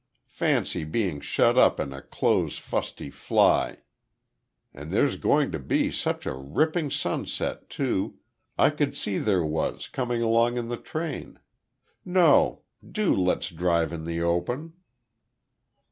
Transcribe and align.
Fancy 0.25 0.83
being 0.83 1.21
shut 1.21 1.59
up 1.59 1.79
in 1.79 1.93
a 1.93 2.01
close, 2.01 2.57
fusty 2.57 3.11
fly! 3.11 3.83
And 4.73 4.89
there's 4.89 5.15
going 5.15 5.51
to 5.51 5.59
be 5.59 5.91
such 5.91 6.25
a 6.25 6.33
ripping 6.33 6.89
sunset 6.89 7.69
too, 7.69 8.17
I 8.57 8.71
could 8.71 8.97
see 8.97 9.19
there 9.19 9.45
was 9.45 9.87
coming 9.87 10.23
along 10.23 10.57
in 10.57 10.69
the 10.69 10.77
train. 10.77 11.37
No. 12.03 12.63
Do 12.83 13.13
let's 13.15 13.51
drive 13.51 13.93
in 13.93 14.05
the 14.05 14.21
open." 14.21 14.73